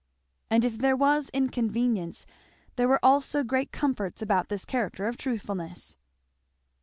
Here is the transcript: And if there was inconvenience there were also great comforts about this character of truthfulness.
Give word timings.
And 0.49 0.65
if 0.65 0.79
there 0.79 0.95
was 0.95 1.29
inconvenience 1.29 2.25
there 2.75 2.87
were 2.87 2.97
also 3.03 3.43
great 3.43 3.71
comforts 3.71 4.19
about 4.23 4.49
this 4.49 4.65
character 4.65 5.05
of 5.07 5.15
truthfulness. 5.15 5.95